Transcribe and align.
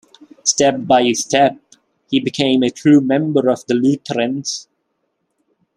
Step 0.43 0.77
by 0.87 1.11
step, 1.11 1.59
he 2.09 2.19
became 2.19 2.63
a 2.63 2.71
true 2.71 2.99
member 3.01 3.47
of 3.47 3.63
the 3.67 3.75
Lutherans. 3.75 4.67